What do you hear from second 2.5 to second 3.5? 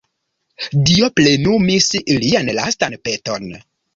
lastan peton.